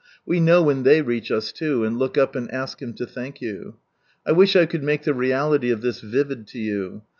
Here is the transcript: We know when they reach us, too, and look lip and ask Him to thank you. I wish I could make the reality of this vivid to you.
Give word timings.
We 0.25 0.39
know 0.39 0.63
when 0.63 0.81
they 0.81 1.03
reach 1.03 1.29
us, 1.29 1.51
too, 1.51 1.83
and 1.83 1.95
look 1.95 2.17
lip 2.17 2.35
and 2.35 2.51
ask 2.51 2.81
Him 2.81 2.93
to 2.93 3.05
thank 3.05 3.39
you. 3.39 3.75
I 4.25 4.31
wish 4.31 4.55
I 4.55 4.65
could 4.65 4.81
make 4.81 5.03
the 5.03 5.13
reality 5.13 5.69
of 5.69 5.81
this 5.81 6.01
vivid 6.01 6.47
to 6.47 6.57
you. 6.57 7.01